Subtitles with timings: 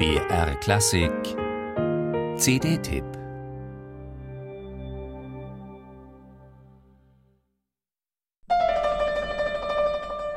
[0.00, 1.12] BR Klassik
[2.38, 3.04] CD-Tipp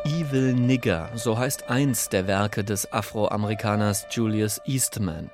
[0.04, 5.30] Evil Nigger, so heißt eins der Werke des Afroamerikaners Julius Eastman.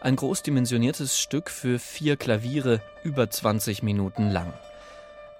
[0.00, 4.52] Ein großdimensioniertes Stück für vier Klaviere, über 20 Minuten lang.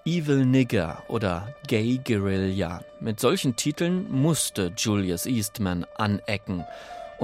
[0.05, 2.83] Evil Nigger oder Gay Guerilla.
[2.99, 6.65] Mit solchen Titeln musste Julius Eastman anecken.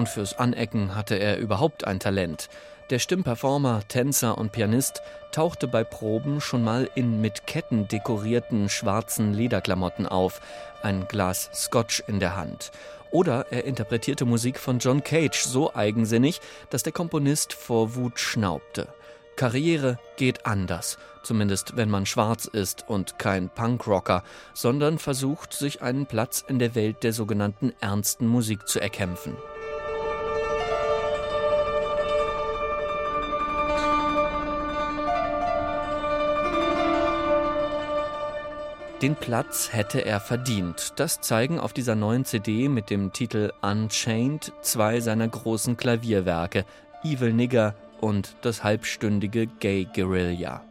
[0.01, 2.49] Und fürs Anecken hatte er überhaupt ein Talent.
[2.89, 9.35] Der Stimmperformer, Tänzer und Pianist tauchte bei Proben schon mal in mit Ketten dekorierten schwarzen
[9.35, 10.41] Lederklamotten auf,
[10.83, 12.73] ein Glas Scotch in der Hand.
[13.11, 16.41] Oder er interpretierte Musik von John Cage so eigensinnig,
[16.71, 18.89] dass der Komponist vor Wut schnaubte.
[19.37, 26.07] Karriere geht anders, zumindest wenn man schwarz ist und kein Punkrocker, sondern versucht, sich einen
[26.07, 29.37] Platz in der Welt der sogenannten ernsten Musik zu erkämpfen.
[39.03, 40.93] Den Platz hätte er verdient.
[40.97, 46.67] Das zeigen auf dieser neuen CD mit dem Titel Unchained zwei seiner großen Klavierwerke,
[47.03, 50.63] Evil Nigger und das halbstündige Gay Guerilla.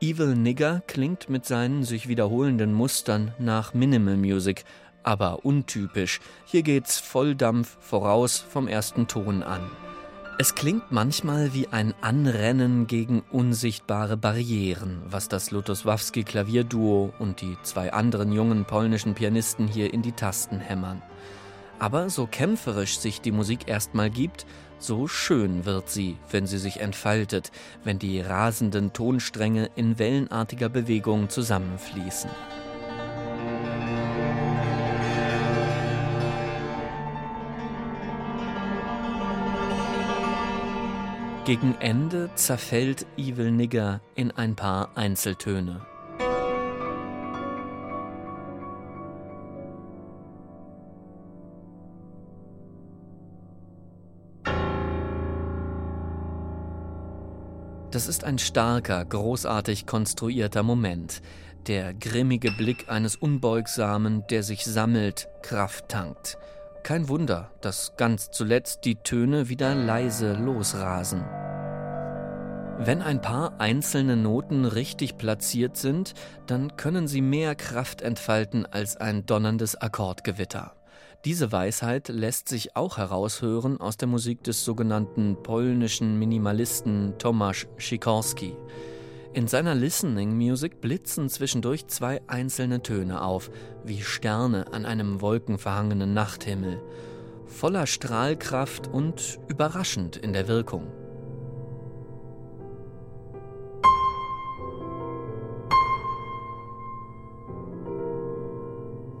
[0.00, 4.64] Evil Nigger klingt mit seinen sich wiederholenden Mustern nach Minimal Music,
[5.02, 6.20] aber untypisch.
[6.46, 9.60] Hier geht's Volldampf voraus vom ersten Ton an.
[10.38, 17.56] Es klingt manchmal wie ein Anrennen gegen unsichtbare Barrieren, was das Lutosławski Klavierduo und die
[17.62, 21.02] zwei anderen jungen polnischen Pianisten hier in die Tasten hämmern.
[21.78, 24.46] Aber so kämpferisch sich die Musik erstmal gibt,
[24.78, 27.52] so schön wird sie, wenn sie sich entfaltet,
[27.84, 32.30] wenn die rasenden Tonstränge in wellenartiger Bewegung zusammenfließen.
[41.44, 45.84] Gegen Ende zerfällt Evil Nigger in ein paar Einzeltöne.
[57.90, 61.22] Das ist ein starker, großartig konstruierter Moment.
[61.66, 66.38] Der grimmige Blick eines Unbeugsamen, der sich sammelt, Kraft tankt.
[66.82, 71.24] Kein Wunder, dass ganz zuletzt die Töne wieder leise losrasen.
[72.78, 76.14] Wenn ein paar einzelne Noten richtig platziert sind,
[76.48, 80.74] dann können sie mehr Kraft entfalten als ein donnerndes Akkordgewitter.
[81.24, 88.56] Diese Weisheit lässt sich auch heraushören aus der Musik des sogenannten polnischen Minimalisten Tomasz Sikorski.
[89.34, 93.50] In seiner Listening Music blitzen zwischendurch zwei einzelne Töne auf,
[93.82, 96.82] wie Sterne an einem wolkenverhangenen Nachthimmel,
[97.46, 100.86] voller Strahlkraft und überraschend in der Wirkung.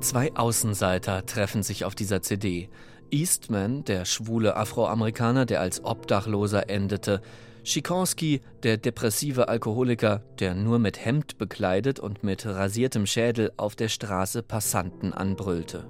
[0.02, 2.68] Zwei Außenseiter treffen sich auf dieser CD.
[3.10, 7.22] Eastman, der schwule Afroamerikaner, der als Obdachloser endete,
[7.64, 13.88] Sikorski, der depressive Alkoholiker, der nur mit Hemd bekleidet und mit rasiertem Schädel auf der
[13.88, 15.86] Straße Passanten anbrüllte.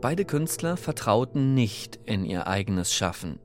[0.00, 3.38] Beide Künstler vertrauten nicht in ihr eigenes Schaffen.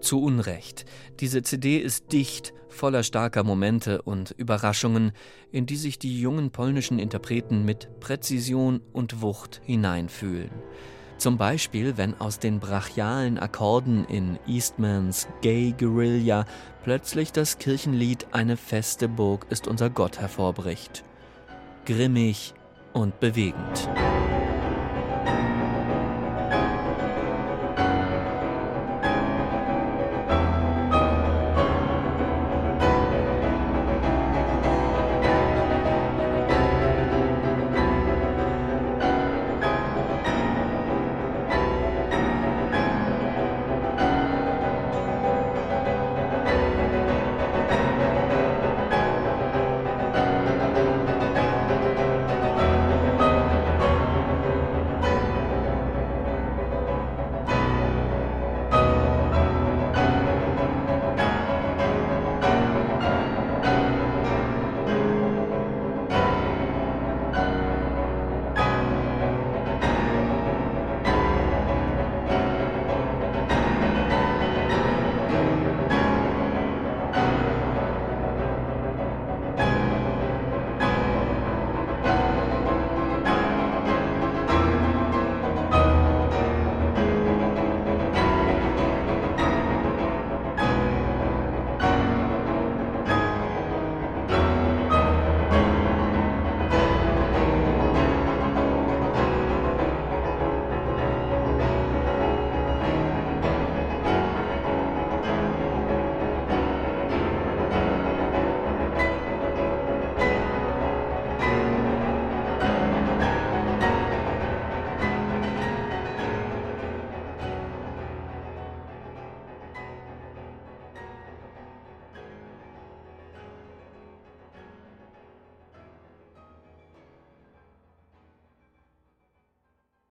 [0.00, 0.86] Zu Unrecht.
[1.20, 5.12] Diese CD ist dicht, voller starker Momente und Überraschungen,
[5.52, 10.50] in die sich die jungen polnischen Interpreten mit Präzision und Wucht hineinfühlen.
[11.22, 16.46] Zum Beispiel, wenn aus den brachialen Akkorden in Eastmans Gay Guerilla
[16.82, 21.04] plötzlich das Kirchenlied Eine feste Burg ist unser Gott hervorbricht.
[21.84, 22.54] Grimmig
[22.92, 23.88] und bewegend.